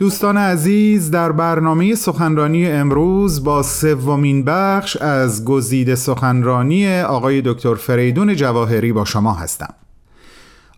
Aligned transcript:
دوستان 0.00 0.36
عزیز 0.36 1.10
در 1.10 1.32
برنامه 1.32 1.94
سخنرانی 1.94 2.66
امروز 2.66 3.44
با 3.44 3.62
سومین 3.62 4.44
بخش 4.44 4.96
از 4.96 5.44
گزیده 5.44 5.94
سخنرانی 5.94 7.00
آقای 7.00 7.42
دکتر 7.44 7.74
فریدون 7.74 8.34
جواهری 8.36 8.92
با 8.92 9.04
شما 9.04 9.34
هستم. 9.34 9.74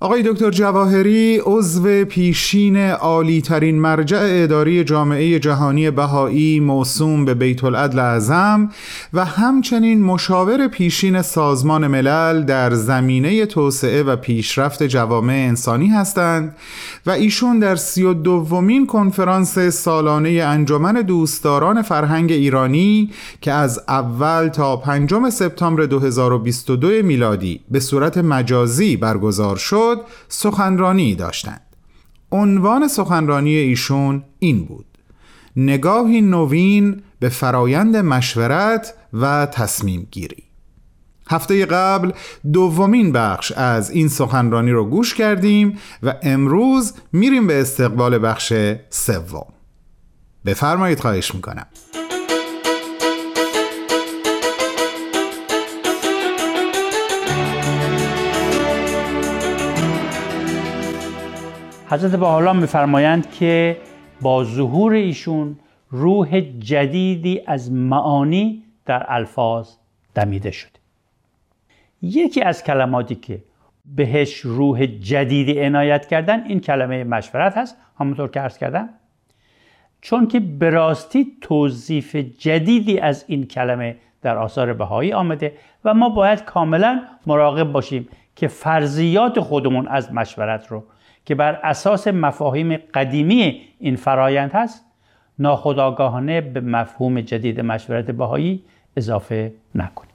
آقای 0.03 0.23
دکتر 0.23 0.51
جواهری 0.51 1.41
عضو 1.45 2.05
پیشین 2.05 2.77
عالی 2.77 3.41
ترین 3.41 3.81
مرجع 3.81 4.19
اداری 4.23 4.85
جامعه 4.85 5.39
جهانی 5.39 5.91
بهایی 5.91 6.61
موسوم 6.61 7.25
به 7.25 7.35
بیت 7.35 7.65
العدل 7.65 7.99
اعظم 7.99 8.71
و 9.13 9.25
همچنین 9.25 10.03
مشاور 10.03 10.69
پیشین 10.69 11.23
سازمان 11.23 11.87
ملل 11.87 12.43
در 12.45 12.75
زمینه 12.75 13.47
توسعه 13.47 14.03
و 14.03 14.17
پیشرفت 14.17 14.83
جوامع 14.83 15.33
انسانی 15.33 15.87
هستند 15.89 16.57
و 17.07 17.11
ایشون 17.11 17.59
در 17.59 17.77
سی 17.77 18.03
و 18.03 18.15
دومین 18.15 18.87
کنفرانس 18.87 19.59
سالانه 19.59 20.31
انجمن 20.31 20.95
دوستداران 20.95 21.83
فرهنگ 21.83 22.33
ایرانی 22.33 23.11
که 23.41 23.53
از 23.53 23.81
اول 23.89 24.49
تا 24.49 24.77
پنجم 24.77 25.31
سپتامبر 25.31 25.83
2022 25.83 26.89
میلادی 26.89 27.61
به 27.71 27.81
صورت 27.81 28.19
مجازی 28.19 28.97
برگزار 28.97 29.57
شد 29.57 29.92
سخنرانی 30.29 31.15
داشتند. 31.15 31.63
عنوان 32.33 32.89
سخنرانی 32.89 33.55
ایشون 33.55 34.25
این 34.39 34.65
بود. 34.65 34.87
نگاهی 35.57 36.21
نوین 36.21 37.03
به 37.21 37.29
فرایند 37.29 37.97
مشورت 37.97 38.95
و 39.13 39.47
تصمیم 39.47 40.09
گیری. 40.11 40.43
هفته 41.31 41.67
قبل 41.67 42.13
دومین 42.53 43.13
بخش 43.13 43.53
از 43.53 43.91
این 43.91 44.09
سخنرانی 44.09 44.71
رو 44.71 44.85
گوش 44.85 45.15
کردیم 45.15 45.79
و 46.03 46.15
امروز 46.23 46.95
میریم 47.13 47.47
به 47.47 47.61
استقبال 47.61 48.19
بخش 48.19 48.53
سوم. 48.91 49.53
بفرمایید 50.47 51.01
خواهش 51.01 51.35
می‌کنم. 51.35 51.67
حضرت 61.93 62.15
حالا 62.15 62.53
میفرمایند 62.53 63.31
که 63.31 63.77
با 64.21 64.45
ظهور 64.45 64.93
ایشون 64.93 65.57
روح 65.91 66.41
جدیدی 66.41 67.41
از 67.47 67.73
معانی 67.73 68.63
در 68.87 69.07
الفاظ 69.09 69.71
دمیده 70.15 70.51
شده 70.51 70.71
یکی 72.03 72.43
از 72.43 72.65
کلماتی 72.65 73.15
که 73.15 73.43
بهش 73.97 74.37
روح 74.37 74.87
جدیدی 74.87 75.61
عنایت 75.61 76.07
کردن 76.07 76.45
این 76.47 76.61
کلمه 76.61 77.05
مشورت 77.05 77.57
هست 77.57 77.77
همونطور 77.99 78.29
که 78.29 78.41
عرض 78.41 78.59
کردم. 78.59 78.89
چون 80.01 80.27
که 80.27 80.41
به 80.41 80.71
راستی 80.71 81.37
جدیدی 82.39 82.99
از 82.99 83.25
این 83.29 83.47
کلمه 83.47 83.97
در 84.23 84.39
آثار 84.39 84.73
بهایی 84.73 85.13
آمده 85.13 85.53
و 85.85 85.95
ما 85.95 86.09
باید 86.09 86.45
کاملا 86.45 87.03
مراقب 87.27 87.73
باشیم 87.73 88.09
که 88.37 88.49
فرضیات 88.49 89.41
خودمون 89.41 89.89
از 89.89 90.13
مشورت 90.13 90.67
رو 90.67 90.85
که 91.25 91.35
بر 91.35 91.61
اساس 91.63 92.09
مفاهیم 92.09 92.77
قدیمی 92.77 93.63
این 93.79 93.97
فرایند 93.97 94.53
هست 94.53 94.85
ناخداگاهانه 95.39 96.41
به 96.41 96.61
مفهوم 96.61 97.21
جدید 97.21 97.61
مشورت 97.61 98.11
بهایی 98.11 98.65
اضافه 98.97 99.53
نکنیم 99.75 100.13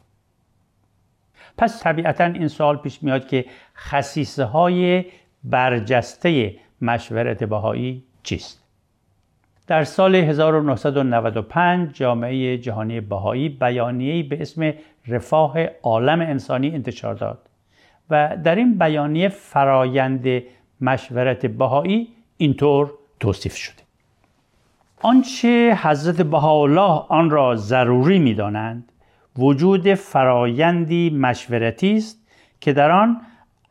پس 1.58 1.83
طبیعتا 1.83 2.23
این 2.23 2.47
سوال 2.47 2.78
پیش 2.78 3.03
میاد 3.03 3.28
که 3.28 3.45
خصیصه 3.75 4.44
های 4.44 5.05
برجسته 5.44 6.55
مشورت 6.81 7.44
بهایی 7.44 8.03
چیست؟ 8.23 8.63
در 9.67 9.84
سال 9.84 10.16
1995 10.16 11.94
جامعه 11.94 12.57
جهانی 12.57 13.01
بهایی 13.01 13.50
بیانیه‌ای 13.50 14.23
به 14.23 14.41
اسم 14.41 14.73
رفاه 15.07 15.66
عالم 15.84 16.22
انسانی 16.22 16.69
انتشار 16.69 17.16
داد 17.16 17.50
و 18.09 18.38
در 18.44 18.56
این 18.56 18.78
بیانیه 18.78 19.29
فرایند 19.29 20.44
مشورت 20.82 21.46
بهایی 21.46 22.08
اینطور 22.38 22.92
توصیف 23.20 23.56
شده. 23.56 23.84
آنچه 25.02 25.78
حضرت 25.82 26.22
بهاءالله 26.22 27.06
آن 27.10 27.30
را 27.30 27.56
ضروری 27.56 28.20
می‌دانند 28.20 28.92
وجود 29.38 29.94
فرایندی 29.94 31.10
مشورتی 31.10 31.98
است 31.98 32.28
که 32.62 32.74
در 32.74 32.92
آن 32.92 33.22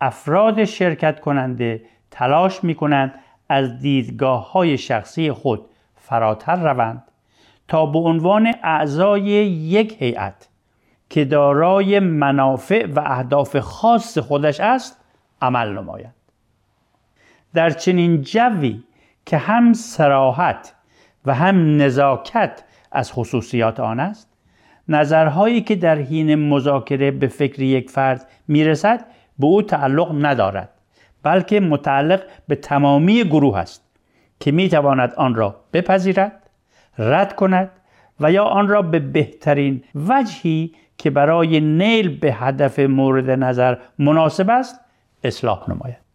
افراد 0.00 0.64
شرکت 0.64 1.20
کننده 1.20 1.82
تلاش 2.10 2.64
می 2.64 2.74
کنند 2.74 3.14
از 3.48 3.80
دیدگاه 3.80 4.52
های 4.52 4.78
شخصی 4.78 5.32
خود 5.32 5.66
فراتر 5.96 6.72
روند 6.72 7.02
تا 7.68 7.86
به 7.86 7.98
عنوان 7.98 8.54
اعضای 8.62 9.22
یک 9.22 10.02
هیئت 10.02 10.48
که 11.10 11.24
دارای 11.24 12.00
منافع 12.00 12.86
و 12.86 13.00
اهداف 13.06 13.56
خاص 13.56 14.18
خودش 14.18 14.60
است 14.60 15.00
عمل 15.42 15.78
نمایند 15.78 16.15
در 17.56 17.70
چنین 17.70 18.22
جوی 18.22 18.82
که 19.26 19.36
هم 19.36 19.72
سراحت 19.72 20.74
و 21.26 21.34
هم 21.34 21.82
نزاکت 21.82 22.64
از 22.92 23.12
خصوصیات 23.12 23.80
آن 23.80 24.00
است 24.00 24.32
نظرهایی 24.88 25.60
که 25.60 25.76
در 25.76 25.98
حین 25.98 26.48
مذاکره 26.48 27.10
به 27.10 27.26
فکر 27.26 27.62
یک 27.62 27.90
فرد 27.90 28.28
می‌رسد 28.48 29.04
به 29.38 29.46
او 29.46 29.62
تعلق 29.62 30.24
ندارد 30.24 30.68
بلکه 31.22 31.60
متعلق 31.60 32.22
به 32.48 32.54
تمامی 32.54 33.24
گروه 33.24 33.58
است 33.58 33.82
که 34.40 34.52
می‌تواند 34.52 35.14
آن 35.16 35.34
را 35.34 35.56
بپذیرد 35.72 36.50
رد 36.98 37.36
کند 37.36 37.70
و 38.20 38.32
یا 38.32 38.44
آن 38.44 38.68
را 38.68 38.82
به 38.82 38.98
بهترین 38.98 39.84
وجهی 39.94 40.74
که 40.98 41.10
برای 41.10 41.60
نیل 41.60 42.18
به 42.18 42.32
هدف 42.32 42.78
مورد 42.78 43.30
نظر 43.30 43.76
مناسب 43.98 44.50
است 44.50 44.80
اصلاح 45.24 45.70
نماید. 45.70 46.05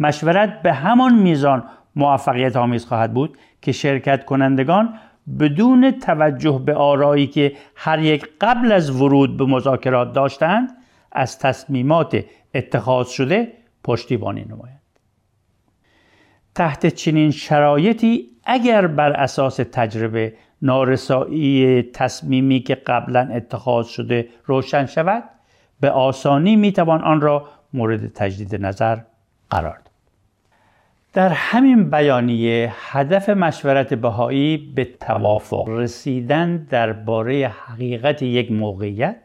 مشورت 0.00 0.62
به 0.62 0.72
همان 0.72 1.14
میزان 1.14 1.64
موفقیت 1.96 2.56
آمیز 2.56 2.86
خواهد 2.86 3.14
بود 3.14 3.38
که 3.62 3.72
شرکت 3.72 4.24
کنندگان 4.24 4.98
بدون 5.40 5.90
توجه 5.90 6.62
به 6.66 6.74
آرایی 6.74 7.26
که 7.26 7.52
هر 7.76 7.98
یک 7.98 8.28
قبل 8.40 8.72
از 8.72 8.90
ورود 8.90 9.36
به 9.36 9.44
مذاکرات 9.44 10.12
داشتند 10.12 10.70
از 11.12 11.38
تصمیمات 11.38 12.24
اتخاذ 12.54 13.08
شده 13.08 13.52
پشتیبانی 13.84 14.44
نمایند. 14.44 14.78
تحت 16.54 16.86
چنین 16.86 17.30
شرایطی 17.30 18.26
اگر 18.44 18.86
بر 18.86 19.12
اساس 19.12 19.56
تجربه 19.56 20.34
نارسایی 20.62 21.82
تصمیمی 21.82 22.60
که 22.60 22.74
قبلا 22.74 23.28
اتخاذ 23.34 23.86
شده 23.86 24.28
روشن 24.44 24.86
شود 24.86 25.24
به 25.80 25.90
آسانی 25.90 26.56
می‌توان 26.56 27.04
آن 27.04 27.20
را 27.20 27.48
مورد 27.72 28.12
تجدید 28.12 28.66
نظر 28.66 28.98
قرار 29.50 29.87
در 31.12 31.28
همین 31.28 31.90
بیانیه 31.90 32.72
هدف 32.90 33.28
مشورت 33.28 33.94
بهایی 33.94 34.56
به 34.56 34.84
توافق 34.84 35.68
رسیدن 35.68 36.56
درباره 36.56 37.48
حقیقت 37.48 38.22
یک 38.22 38.52
موقعیت 38.52 39.16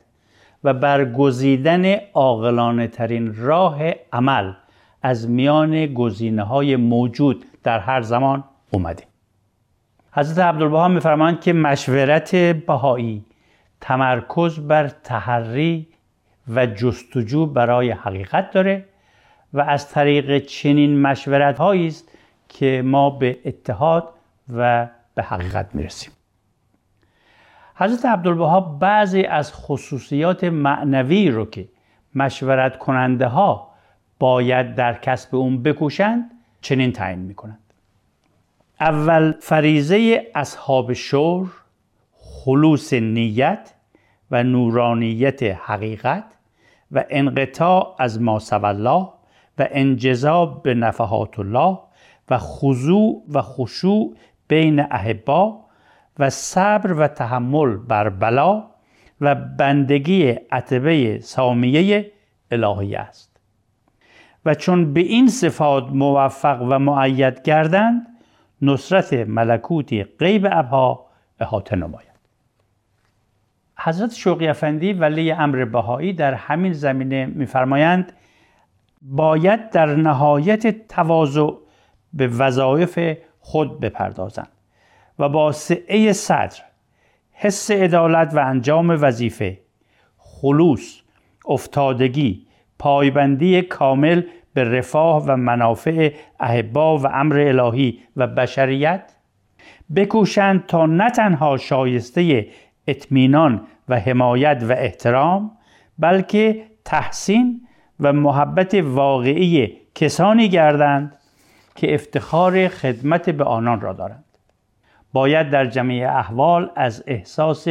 و 0.63 0.73
برگزیدن 0.73 1.95
عاقلانه 2.13 2.87
ترین 2.87 3.35
راه 3.35 3.79
عمل 4.13 4.53
از 5.01 5.29
میان 5.29 5.85
گزینه 5.85 6.43
های 6.43 6.75
موجود 6.75 7.45
در 7.63 7.79
هر 7.79 8.01
زمان 8.01 8.43
اومده. 8.71 9.03
حضرت 10.11 10.45
عبدالبها 10.45 10.87
میفرمایند 10.87 11.41
که 11.41 11.53
مشورت 11.53 12.35
بهایی 12.35 13.25
تمرکز 13.81 14.59
بر 14.59 14.87
تحری 14.87 15.87
و 16.47 16.65
جستجو 16.65 17.45
برای 17.45 17.91
حقیقت 17.91 18.51
داره 18.51 18.85
و 19.53 19.61
از 19.61 19.89
طریق 19.89 20.45
چنین 20.45 21.01
مشورت 21.01 21.57
هایی 21.57 21.87
است 21.87 22.11
که 22.49 22.81
ما 22.85 23.09
به 23.09 23.39
اتحاد 23.45 24.09
و 24.55 24.87
به 25.15 25.23
حقیقت 25.23 25.75
می‌رسیم. 25.75 26.11
حضرت 27.75 28.05
عبدالبها 28.05 28.59
بعضی 28.59 29.23
از 29.23 29.53
خصوصیات 29.53 30.43
معنوی 30.43 31.31
رو 31.31 31.45
که 31.45 31.67
مشورت 32.15 32.77
کننده 32.77 33.27
ها 33.27 33.69
باید 34.19 34.75
در 34.75 34.93
کسب 34.93 35.35
اون 35.35 35.63
بکوشند 35.63 36.31
چنین 36.61 36.91
تعیین 36.91 37.19
می‌کنند. 37.19 37.59
اول 38.79 39.33
فریزه 39.39 40.27
اصحاب 40.35 40.93
شور 40.93 41.51
خلوص 42.13 42.93
نیت 42.93 43.73
و 44.31 44.43
نورانیت 44.43 45.43
حقیقت 45.43 46.23
و 46.91 47.03
انقطاع 47.09 47.95
از 47.99 48.21
ما 48.21 48.39
الله 48.53 49.09
و 49.57 49.67
انجذاب 49.71 50.63
به 50.63 50.73
نفحات 50.73 51.39
الله 51.39 51.79
و 52.29 52.37
خضوع 52.37 53.23
و 53.33 53.41
خشوع 53.41 54.15
بین 54.47 54.79
احبا 54.79 55.59
و 56.19 56.29
صبر 56.29 56.93
و 56.93 57.07
تحمل 57.07 57.77
بر 57.77 58.09
بلا 58.09 58.63
و 59.21 59.35
بندگی 59.35 60.23
عتبه 60.29 61.19
سامیه 61.19 62.11
الهی 62.51 62.95
است. 62.95 63.39
و 64.45 64.55
چون 64.55 64.93
به 64.93 64.99
این 64.99 65.27
صفات 65.27 65.83
موفق 65.89 66.61
و 66.69 66.79
معید 66.79 67.41
گردند 67.41 68.07
نصرت 68.61 69.13
ملکوتی 69.13 70.03
غیب 70.03 70.47
ابها 70.51 71.05
احاطه 71.39 71.75
نماید. 71.75 72.13
حضرت 73.79 74.13
شوقی 74.13 74.47
افندی 74.47 74.93
ولی 74.93 75.31
امر 75.31 75.65
بهایی 75.65 76.13
در 76.13 76.33
همین 76.33 76.73
زمینه 76.73 77.25
میفرمایند 77.25 78.13
باید 79.03 79.69
در 79.69 79.95
نهایت 79.95 80.87
تواضع 80.87 81.49
به 82.13 82.27
وظایف 82.27 83.17
خود 83.39 83.79
بپردازند 83.79 84.49
و 85.19 85.29
با 85.29 85.51
سعه 85.51 86.13
صدر 86.13 86.57
حس 87.31 87.71
عدالت 87.71 88.33
و 88.33 88.39
انجام 88.39 88.89
وظیفه 88.89 89.59
خلوص 90.17 91.01
افتادگی 91.47 92.47
پایبندی 92.79 93.61
کامل 93.61 94.21
به 94.53 94.63
رفاه 94.63 95.25
و 95.25 95.35
منافع 95.35 96.13
احبا 96.39 96.97
و 96.97 97.07
امر 97.07 97.39
الهی 97.39 97.99
و 98.17 98.27
بشریت 98.27 99.13
بکوشند 99.95 100.65
تا 100.65 100.85
نه 100.85 101.09
تنها 101.09 101.57
شایسته 101.57 102.47
اطمینان 102.87 103.67
و 103.89 103.99
حمایت 103.99 104.63
و 104.69 104.71
احترام 104.71 105.51
بلکه 105.99 106.63
تحسین 106.85 107.67
و 107.99 108.13
محبت 108.13 108.73
واقعی 108.73 109.77
کسانی 109.95 110.49
گردند 110.49 111.17
که 111.75 111.93
افتخار 111.93 112.67
خدمت 112.67 113.29
به 113.29 113.43
آنان 113.43 113.81
را 113.81 113.93
دارند. 113.93 114.23
باید 115.13 115.49
در 115.49 115.65
جمعی 115.65 116.03
احوال 116.03 116.71
از 116.75 117.03
احساس 117.07 117.67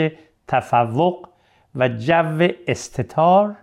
تفوق 0.48 1.28
و 1.74 1.88
جو 1.88 2.48
استتار 2.66 3.56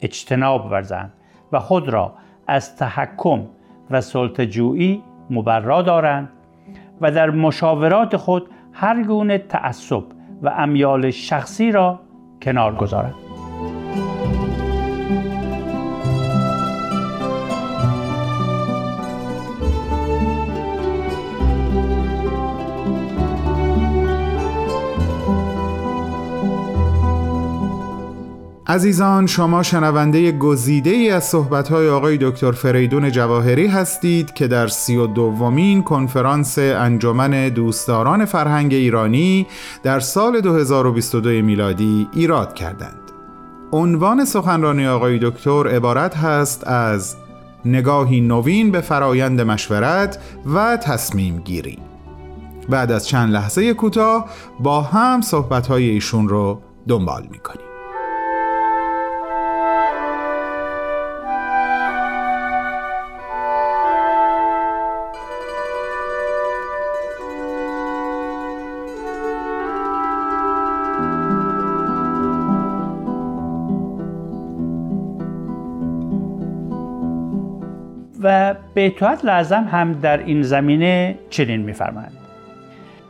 اجتناب 0.00 0.70
ورزند 0.70 1.12
و 1.52 1.58
خود 1.58 1.88
را 1.88 2.14
از 2.46 2.76
تحکم 2.76 3.46
و 3.90 4.00
سلطجویی 4.00 5.02
مبرا 5.30 5.82
دارند 5.82 6.28
و 7.00 7.10
در 7.10 7.30
مشاورات 7.30 8.16
خود 8.16 8.50
هر 8.72 9.02
گونه 9.02 9.38
تعصب 9.38 10.04
و 10.42 10.48
امیال 10.48 11.10
شخصی 11.10 11.72
را 11.72 12.00
کنار 12.42 12.74
گذارند. 12.74 13.29
عزیزان 28.70 29.26
شما 29.26 29.62
شنونده 29.62 30.32
گزیده 30.32 30.90
ای 30.90 31.10
از 31.10 31.24
صحبت‌های 31.24 31.88
آقای 31.88 32.18
دکتر 32.20 32.52
فریدون 32.52 33.10
جواهری 33.10 33.66
هستید 33.66 34.34
که 34.34 34.48
در 34.48 34.66
سی 34.68 34.96
و 34.96 35.06
دومین 35.06 35.82
کنفرانس 35.82 36.58
انجمن 36.58 37.48
دوستداران 37.48 38.24
فرهنگ 38.24 38.74
ایرانی 38.74 39.46
در 39.82 40.00
سال 40.00 40.40
2022 40.40 41.28
میلادی 41.28 42.08
ایراد 42.12 42.54
کردند. 42.54 43.00
عنوان 43.72 44.24
سخنرانی 44.24 44.86
آقای 44.86 45.18
دکتر 45.22 45.68
عبارت 45.68 46.16
هست 46.16 46.66
از 46.66 47.16
نگاهی 47.64 48.20
نوین 48.20 48.70
به 48.70 48.80
فرایند 48.80 49.40
مشورت 49.40 50.18
و 50.54 50.76
تصمیم 50.76 51.38
گیری. 51.38 51.78
بعد 52.68 52.92
از 52.92 53.08
چند 53.08 53.32
لحظه 53.32 53.74
کوتاه 53.74 54.28
با 54.60 54.82
هم 54.82 55.20
صحبت‌های 55.20 55.90
ایشون 55.90 56.28
رو 56.28 56.60
دنبال 56.88 57.22
می‌کنیم. 57.30 57.69
بیتوت 78.80 79.24
لازم 79.24 79.64
هم 79.64 79.92
در 79.92 80.16
این 80.16 80.42
زمینه 80.42 81.18
چنین 81.30 81.60
میفرمایند 81.60 82.16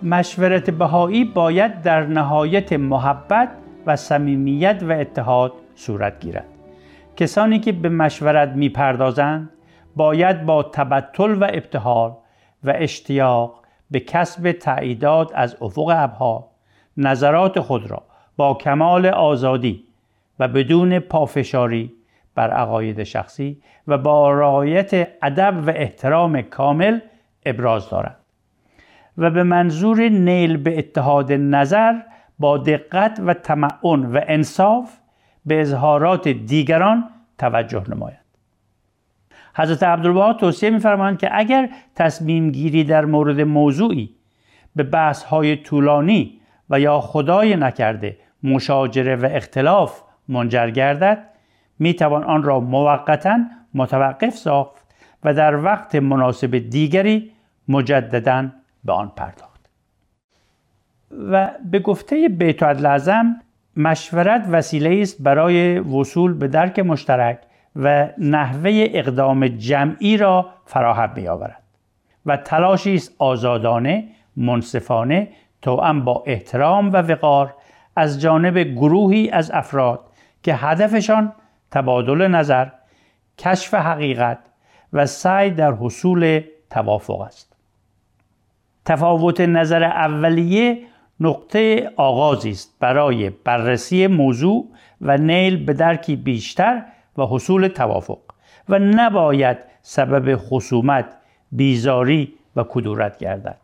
مشورت 0.02 0.70
بهایی 0.70 1.24
باید 1.24 1.82
در 1.82 2.06
نهایت 2.06 2.72
محبت 2.72 3.48
و 3.86 3.96
صمیمیت 3.96 4.82
و 4.82 4.92
اتحاد 4.92 5.52
صورت 5.74 6.20
گیرد. 6.20 6.44
کسانی 7.16 7.58
که 7.58 7.72
به 7.72 7.88
مشورت 7.88 8.48
می‌پردازند 8.48 9.50
باید 9.96 10.46
با 10.46 10.62
تبتل 10.62 11.34
و 11.42 11.44
ابتحال 11.44 12.16
و 12.64 12.72
اشتیاق 12.76 13.54
به 13.90 14.00
کسب 14.00 14.52
تعییدات 14.52 15.30
از 15.34 15.56
افق 15.60 15.94
ابها 15.96 16.50
نظرات 16.96 17.60
خود 17.60 17.90
را 17.90 18.02
با 18.36 18.54
کمال 18.54 19.06
آزادی 19.06 19.84
و 20.38 20.48
بدون 20.48 20.98
پافشاری 20.98 21.92
بر 22.34 22.50
عقاید 22.50 23.02
شخصی 23.02 23.62
و 23.86 23.98
با 23.98 24.32
رعایت 24.32 25.08
ادب 25.22 25.62
و 25.66 25.70
احترام 25.70 26.42
کامل 26.42 27.00
ابراز 27.46 27.90
دارند 27.90 28.16
و 29.18 29.30
به 29.30 29.42
منظور 29.42 30.08
نیل 30.08 30.56
به 30.56 30.78
اتحاد 30.78 31.32
نظر 31.32 31.94
با 32.38 32.58
دقت 32.58 33.20
و 33.24 33.34
تمعن 33.34 34.06
و 34.06 34.20
انصاف 34.26 34.98
به 35.46 35.60
اظهارات 35.60 36.28
دیگران 36.28 37.10
توجه 37.38 37.84
نمایند 37.88 38.20
حضرت 39.56 39.82
عبدالبها 39.82 40.32
توصیه 40.32 40.70
میفرمایند 40.70 41.18
که 41.18 41.28
اگر 41.32 41.68
تصمیم 41.94 42.50
گیری 42.50 42.84
در 42.84 43.04
مورد 43.04 43.40
موضوعی 43.40 44.14
به 44.76 44.82
بحث 44.82 45.22
های 45.22 45.56
طولانی 45.56 46.40
و 46.70 46.80
یا 46.80 47.00
خدای 47.00 47.56
نکرده 47.56 48.16
مشاجره 48.42 49.16
و 49.16 49.28
اختلاف 49.30 50.02
منجر 50.28 50.70
گردد 50.70 51.26
می 51.80 51.94
توان 51.94 52.24
آن 52.24 52.42
را 52.42 52.60
موقتا 52.60 53.38
متوقف 53.74 54.34
ساخت 54.34 54.84
و 55.24 55.34
در 55.34 55.64
وقت 55.64 55.94
مناسب 55.94 56.58
دیگری 56.58 57.32
مجددا 57.68 58.48
به 58.84 58.92
آن 58.92 59.12
پرداخت. 59.16 59.70
و 61.30 61.50
به 61.70 61.78
گفته 61.78 62.28
بیت 62.28 62.62
لازم 62.62 63.36
مشورت 63.76 64.46
وسیله 64.50 65.02
است 65.02 65.22
برای 65.22 65.78
وصول 65.78 66.34
به 66.34 66.48
درک 66.48 66.78
مشترک 66.78 67.38
و 67.76 68.08
نحوه 68.18 68.86
اقدام 68.90 69.48
جمعی 69.48 70.16
را 70.16 70.50
فراهم 70.66 71.10
می 71.16 71.28
آورد 71.28 71.62
و 72.26 72.36
تلاشی 72.36 72.94
است 72.94 73.14
آزادانه 73.18 74.08
منصفانه 74.36 75.28
توأم 75.62 76.04
با 76.04 76.22
احترام 76.26 76.92
و 76.92 76.96
وقار 76.96 77.54
از 77.96 78.20
جانب 78.20 78.58
گروهی 78.58 79.30
از 79.30 79.50
افراد 79.50 80.00
که 80.42 80.54
هدفشان 80.54 81.32
تبادل 81.70 82.28
نظر 82.28 82.66
کشف 83.38 83.74
حقیقت 83.74 84.38
و 84.92 85.06
سعی 85.06 85.50
در 85.50 85.72
حصول 85.72 86.40
توافق 86.70 87.20
است. 87.20 87.56
تفاوت 88.84 89.40
نظر 89.40 89.84
اولیه 89.84 90.78
نقطه 91.20 91.90
آغازی 91.96 92.50
است 92.50 92.76
برای 92.80 93.30
بررسی 93.30 94.06
موضوع 94.06 94.68
و 95.00 95.18
نیل 95.18 95.64
به 95.64 95.72
درکی 95.72 96.16
بیشتر 96.16 96.82
و 97.18 97.26
حصول 97.26 97.68
توافق 97.68 98.18
و 98.68 98.78
نباید 98.78 99.58
سبب 99.82 100.36
خصومت 100.36 101.06
بیزاری 101.52 102.34
و 102.56 102.64
کدورت 102.68 103.18
گردد. 103.18 103.56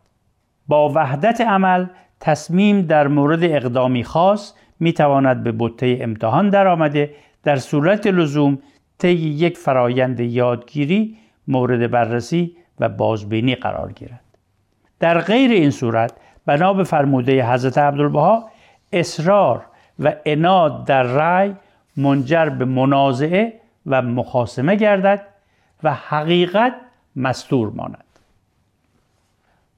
با 0.68 0.88
وحدت 0.88 1.40
عمل 1.40 1.86
تصمیم 2.20 2.82
در 2.82 3.08
مورد 3.08 3.44
اقدامی 3.44 4.04
خاص 4.04 4.54
می 4.80 4.92
تواند 4.92 5.42
به 5.42 5.52
بطه 5.58 5.98
امتحان 6.00 6.50
درآمده 6.50 7.10
در 7.46 7.56
صورت 7.56 8.06
لزوم 8.06 8.58
طی 8.98 9.12
یک 9.12 9.58
فرایند 9.58 10.20
یادگیری 10.20 11.18
مورد 11.48 11.90
بررسی 11.90 12.56
و 12.80 12.88
بازبینی 12.88 13.54
قرار 13.54 13.92
گیرد. 13.92 14.20
در 15.00 15.18
غیر 15.20 15.50
این 15.50 15.70
صورت 15.70 16.12
بنا 16.46 16.72
به 16.72 16.84
فرموده 16.84 17.52
حضرت 17.52 17.78
عبدالبها 17.78 18.50
اصرار 18.92 19.66
و 19.98 20.14
اناد 20.24 20.84
در 20.84 21.02
رأی 21.02 21.54
منجر 21.96 22.48
به 22.48 22.64
منازعه 22.64 23.60
و 23.86 24.02
مخاسمه 24.02 24.76
گردد 24.76 25.26
و 25.82 25.94
حقیقت 25.94 26.74
مستور 27.16 27.70
ماند. 27.70 28.04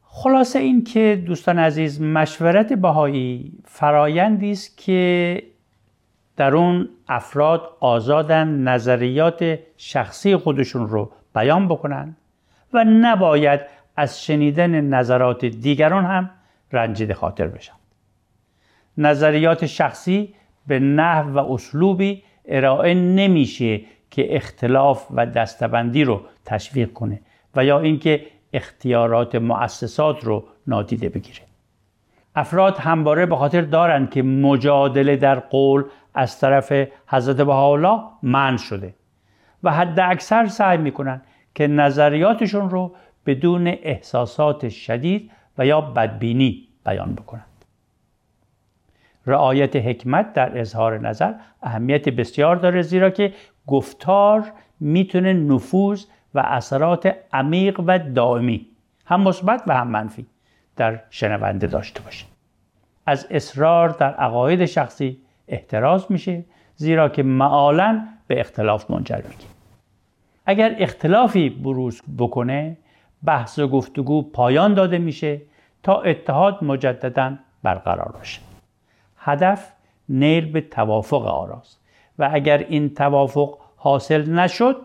خلاصه 0.03 0.59
این 0.59 0.85
که 0.85 1.23
دوستان 1.27 1.59
عزیز 1.59 2.03
مشورت 2.03 2.73
بهایی 2.73 3.53
فرایندی 3.65 4.51
است 4.51 4.79
که 4.79 5.43
در 6.39 6.57
اون 6.57 6.89
افراد 7.09 7.71
آزادن 7.81 8.49
نظریات 8.49 9.59
شخصی 9.77 10.37
خودشون 10.37 10.89
رو 10.89 11.13
بیان 11.35 11.69
بکنن 11.69 12.17
و 12.73 12.85
نباید 12.85 13.61
از 13.97 14.25
شنیدن 14.25 14.81
نظرات 14.81 15.45
دیگران 15.45 16.05
هم 16.05 16.31
رنجیده 16.73 17.15
خاطر 17.15 17.49
بشن. 17.49 17.73
نظریات 18.99 19.67
شخصی 19.67 20.35
به 20.67 20.79
نحو 20.79 21.33
و 21.33 21.53
اسلوبی 21.53 22.23
ارائه 22.49 22.95
نمیشه 22.95 23.81
که 24.11 24.37
اختلاف 24.37 25.07
و 25.11 25.27
دستبندی 25.27 26.05
رو 26.05 26.21
تشویق 26.45 26.93
کنه 26.93 27.21
و 27.57 27.65
یا 27.65 27.81
اینکه 27.81 28.27
اختیارات 28.53 29.35
مؤسسات 29.35 30.25
رو 30.25 30.45
نادیده 30.67 31.09
بگیره. 31.09 31.41
افراد 32.35 32.79
همواره 32.79 33.27
به 33.27 33.37
خاطر 33.37 33.61
دارند 33.61 34.11
که 34.11 34.23
مجادله 34.23 35.17
در 35.17 35.39
قول 35.39 35.85
از 36.19 36.41
طرف 36.41 36.73
حضرت 37.07 37.37
بهاءالله 37.37 38.01
من 38.23 38.57
شده. 38.57 38.95
و 39.63 39.73
حد 39.73 40.01
اکثر 40.01 40.47
سعی 40.47 40.79
می‌کنن 40.79 41.23
که 41.55 41.67
نظریاتشون 41.67 42.71
رو 42.71 42.95
بدون 43.27 43.67
احساسات 43.67 44.69
شدید 44.69 45.31
و 45.59 45.67
یا 45.67 45.81
بدبینی 45.81 46.69
بیان 46.87 47.15
بکنند 47.15 47.65
رعایت 49.27 49.77
حکمت 49.77 50.33
در 50.33 50.61
اظهار 50.61 50.99
نظر 50.99 51.35
اهمیت 51.63 52.09
بسیار 52.09 52.57
داره 52.57 52.83
زیرا 52.83 53.11
که 53.11 53.35
گفتار 53.67 54.53
می‌تونه 54.81 55.33
نفوذ 55.33 56.05
و 56.35 56.41
اثرات 56.41 57.15
عمیق 57.33 57.81
و 57.87 57.99
دائمی 57.99 58.67
هم 59.07 59.21
مثبت 59.21 59.63
و 59.67 59.75
هم 59.75 59.89
منفی 59.89 60.27
در 60.77 61.01
شنونده 61.11 61.67
داشته 61.67 62.01
باشه. 62.01 62.27
از 63.07 63.27
اصرار 63.31 63.89
در 63.89 64.15
عقاید 64.15 64.65
شخصی 64.65 65.19
احتراز 65.49 66.07
میشه 66.13 66.45
زیرا 66.77 67.09
که 67.09 67.23
معالا 67.23 68.07
به 68.27 68.41
اختلاف 68.41 68.91
منجر 68.91 69.17
میشه 69.17 69.49
اگر 70.47 70.77
اختلافی 70.79 71.49
بروز 71.51 72.03
بکنه 72.19 72.77
بحث 73.25 73.59
و 73.59 73.69
گفتگو 73.69 74.23
پایان 74.23 74.75
داده 74.75 74.99
میشه 74.99 75.41
تا 75.83 76.01
اتحاد 76.03 76.65
مجددا 76.65 77.37
برقرار 77.63 78.13
باشه. 78.19 78.41
هدف 79.19 79.73
نیل 80.09 80.53
به 80.53 80.61
توافق 80.61 81.27
آراست 81.27 81.81
و 82.19 82.31
اگر 82.33 82.59
این 82.59 82.95
توافق 82.95 83.59
حاصل 83.77 84.31
نشد 84.31 84.77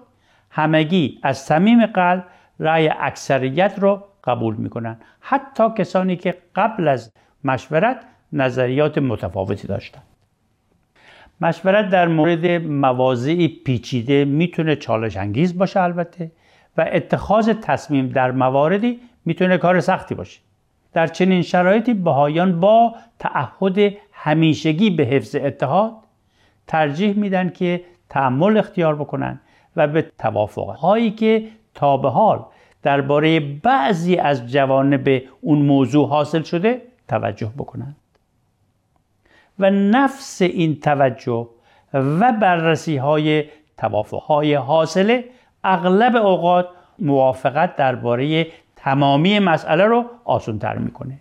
همگی 0.50 1.20
از 1.24 1.38
صمیم 1.38 1.86
قلب 1.86 2.26
رأی 2.60 2.90
اکثریت 3.00 3.80
رو 3.80 4.04
قبول 4.24 4.56
می‌کنن. 4.56 4.98
حتی 5.20 5.64
کسانی 5.78 6.16
که 6.16 6.38
قبل 6.56 6.88
از 6.88 7.14
مشورت 7.44 8.06
نظریات 8.34 8.98
متفاوتی 8.98 9.68
داشتند 9.68 10.04
مشورت 11.44 11.90
در 11.90 12.08
مورد 12.08 12.46
مواضعی 12.62 13.48
پیچیده 13.48 14.26
می‌تونه 14.26 14.76
چالش 14.76 15.18
انگیز 15.18 15.58
باشه 15.58 15.82
البته 15.82 16.32
و 16.78 16.90
اتخاذ 16.92 17.50
تصمیم 17.50 18.08
در 18.08 18.32
مواردی 18.32 19.00
می‌تونه 19.26 19.58
کار 19.58 19.80
سختی 19.80 20.16
باشه. 20.16 20.40
در 20.94 21.08
چنین 21.08 21.42
شرایطی 21.42 21.94
بهایان 21.94 22.60
با 22.60 22.96
تعهد 23.20 23.94
همیشگی 24.12 24.90
به 24.90 25.04
حفظ 25.04 25.36
اتحاد 25.36 25.94
ترجیح 26.68 27.18
میدن 27.18 27.50
که 27.50 27.84
تعمل 28.10 28.58
اختیار 28.58 28.96
بکنن 28.96 29.40
و 29.76 29.88
به 29.88 30.02
توافق 30.20 30.70
هایی 30.70 31.12
که 31.12 31.48
تا 31.76 31.98
به 31.98 32.10
حال 32.10 32.46
درباره 32.84 33.40
بعضی 33.40 34.16
از 34.16 34.52
جوانب 34.52 35.22
اون 35.42 35.60
موضوع 35.60 36.10
حاصل 36.10 36.42
شده 36.42 36.82
توجه 37.08 37.52
بکنند 37.58 37.96
و 39.60 39.70
نفس 39.70 40.42
این 40.42 40.80
توجه 40.80 41.48
و 41.94 42.32
بررسی 42.42 42.98
های 42.98 43.44
توافق 43.78 44.22
های 44.24 44.56
حاصله 44.56 45.26
اغلب 45.64 46.16
اوقات 46.16 46.68
موافقت 47.00 47.76
درباره 47.76 48.48
تمامی 48.76 49.40
مسئله 49.40 49.86
رو 49.86 50.06
آسانتر 50.26 50.78
می‌کنه. 50.78 51.20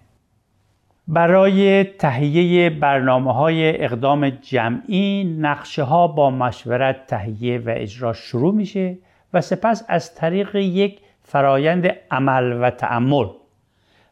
برای 1.08 1.84
تهیه 1.84 2.70
برنامه 2.70 3.32
های 3.32 3.84
اقدام 3.84 4.30
جمعی 4.30 5.36
نقشه 5.40 5.82
ها 5.82 6.06
با 6.06 6.30
مشورت 6.30 7.06
تهیه 7.06 7.58
و 7.58 7.74
اجرا 7.76 8.12
شروع 8.12 8.54
میشه 8.54 8.98
و 9.34 9.40
سپس 9.40 9.84
از 9.88 10.14
طریق 10.14 10.56
یک 10.56 11.00
فرایند 11.22 11.86
عمل 12.10 12.62
و 12.62 12.70
تعمل 12.70 13.26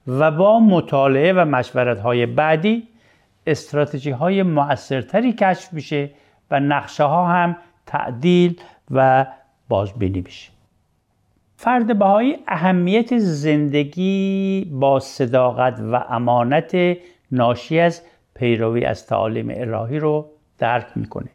و 0.06 0.30
با 0.30 0.60
مطالعه 0.60 1.32
و 1.32 1.44
مشورت 1.44 2.00
های 2.00 2.26
بعدی 2.26 2.88
استراتژی 3.46 4.10
های 4.10 4.42
مؤثرتری 4.42 5.32
کشف 5.32 5.72
میشه 5.72 6.10
و 6.50 6.60
نقشه 6.60 7.04
ها 7.04 7.26
هم 7.26 7.56
تعدیل 7.86 8.60
و 8.90 9.26
بازبینی 9.68 10.20
میشه. 10.20 10.50
فرد 11.56 11.98
بهایی 11.98 12.36
اهمیت 12.48 13.18
زندگی 13.18 14.64
با 14.72 15.00
صداقت 15.00 15.80
و 15.80 15.94
امانت 15.94 16.96
ناشی 17.32 17.80
از 17.80 18.02
پیروی 18.34 18.84
از 18.84 19.06
تعالیم 19.06 19.48
الهی 19.50 19.98
رو 19.98 20.30
درک 20.58 20.86
می‌کنه 20.94 21.30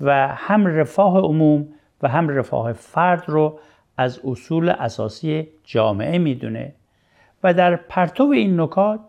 و 0.00 0.28
هم 0.28 0.66
رفاه 0.66 1.18
عموم 1.18 1.68
و 2.02 2.08
هم 2.08 2.28
رفاه 2.28 2.72
فرد 2.72 3.24
رو 3.26 3.58
از 3.96 4.20
اصول 4.24 4.68
اساسی 4.68 5.48
جامعه 5.64 6.18
می‌دونه 6.18 6.74
و 7.42 7.54
در 7.54 7.76
پرتو 7.76 8.24
این 8.24 8.60
نکات 8.60 9.00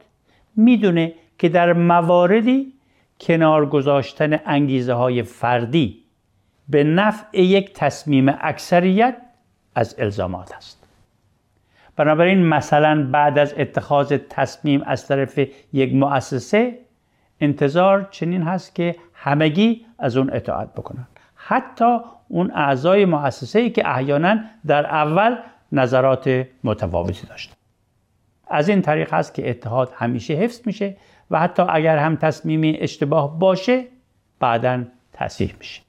می‌دونه 0.55 1.13
که 1.37 1.49
در 1.49 1.73
مواردی 1.73 2.73
کنار 3.19 3.65
گذاشتن 3.65 4.39
انگیزه 4.45 4.93
های 4.93 5.23
فردی 5.23 6.03
به 6.69 6.83
نفع 6.83 7.41
یک 7.41 7.73
تصمیم 7.73 8.29
اکثریت 8.41 9.17
از 9.75 9.95
الزامات 9.99 10.53
است. 10.55 10.87
بنابراین 11.95 12.45
مثلا 12.45 13.07
بعد 13.11 13.37
از 13.37 13.53
اتخاذ 13.57 14.17
تصمیم 14.29 14.83
از 14.85 15.07
طرف 15.07 15.39
یک 15.73 15.93
مؤسسه 15.93 16.79
انتظار 17.39 18.07
چنین 18.11 18.41
هست 18.41 18.75
که 18.75 18.95
همگی 19.13 19.85
از 19.99 20.17
اون 20.17 20.29
اطاعت 20.33 20.73
بکنن 20.73 21.07
حتی 21.35 21.97
اون 22.27 22.51
اعضای 22.51 23.05
مؤسسه 23.05 23.59
ای 23.59 23.69
که 23.69 23.89
احیانا 23.89 24.39
در 24.67 24.85
اول 24.85 25.37
نظرات 25.71 26.45
متفاوتی 26.63 27.27
داشتن 27.27 27.55
از 28.47 28.69
این 28.69 28.81
طریق 28.81 29.13
هست 29.13 29.33
که 29.33 29.49
اتحاد 29.49 29.93
همیشه 29.95 30.33
حفظ 30.33 30.61
میشه 30.65 30.97
و 31.31 31.39
حتی 31.39 31.63
اگر 31.69 31.97
هم 31.97 32.15
تصمیمی 32.15 32.77
اشتباه 32.79 33.39
باشه 33.39 33.85
بعدا 34.39 34.83
تصحیح 35.13 35.53
میشه. 35.59 35.81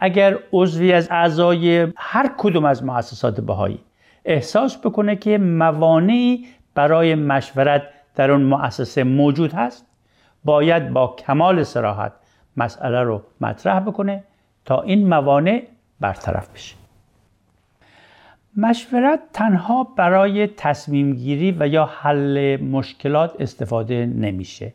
اگر 0.00 0.38
عضوی 0.52 0.92
از 0.92 1.08
اعضای 1.10 1.92
هر 1.96 2.30
کدوم 2.38 2.64
از 2.64 2.84
مؤسسات 2.84 3.40
بهایی 3.40 3.80
احساس 4.24 4.78
بکنه 4.78 5.16
که 5.16 5.38
موانعی 5.38 6.46
برای 6.74 7.14
مشورت 7.14 7.82
در 8.14 8.30
اون 8.30 8.42
مؤسسه 8.42 9.04
موجود 9.04 9.52
هست 9.52 9.86
باید 10.44 10.92
با 10.92 11.16
کمال 11.26 11.62
سراحت 11.62 12.12
مسئله 12.56 13.02
رو 13.02 13.22
مطرح 13.40 13.80
بکنه 13.80 14.24
تا 14.64 14.82
این 14.82 15.08
موانع 15.08 15.66
برطرف 16.00 16.48
بشه. 16.48 16.77
مشورت 18.56 19.20
تنها 19.32 19.84
برای 19.84 20.46
تصمیم 20.46 21.14
گیری 21.14 21.56
و 21.60 21.68
یا 21.68 21.84
حل 21.84 22.56
مشکلات 22.56 23.40
استفاده 23.40 24.06
نمیشه 24.06 24.74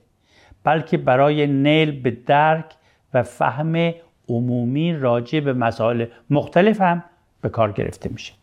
بلکه 0.63 0.98
برای 0.98 1.48
نیل 1.48 2.01
به 2.01 2.12
درک 2.12 2.65
و 3.13 3.24
فهم 3.24 3.94
عمومی 4.30 4.94
راجع 4.94 5.39
به 5.39 5.53
مسائل 5.53 6.06
مختلف 6.30 6.82
هم 6.82 7.03
به 7.42 7.50
کار 7.50 7.72
گرفته 7.72 8.10
میشه. 8.10 8.34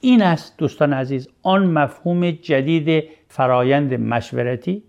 این 0.00 0.22
است 0.22 0.58
دوستان 0.58 0.92
عزیز 0.92 1.28
آن 1.42 1.66
مفهوم 1.66 2.30
جدید 2.30 3.04
فرایند 3.28 3.94
مشورتی 3.94 4.82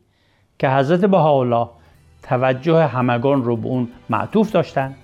که 0.59 0.69
حضرت 0.69 1.05
بهاءالله 1.05 1.69
توجه 2.23 2.85
همگان 2.85 3.43
رو 3.43 3.55
به 3.55 3.67
اون 3.67 3.87
معطوف 4.09 4.51
داشتن 4.51 4.95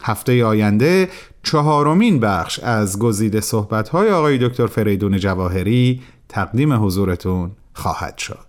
هفته 0.00 0.44
آینده 0.44 1.08
چهارمین 1.42 2.20
بخش 2.20 2.58
از 2.58 2.98
گزیده 2.98 3.40
صحبت‌های 3.40 4.10
آقای 4.10 4.48
دکتر 4.48 4.66
فریدون 4.66 5.18
جواهری 5.18 6.02
تقدیم 6.28 6.84
حضورتون 6.84 7.50
خواهد 7.72 8.18
شد. 8.18 8.46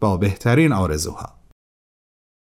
با 0.00 0.16
بهترین 0.16 0.72
آرزوها. 0.72 1.37